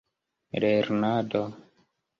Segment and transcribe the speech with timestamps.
[0.59, 1.43] lernado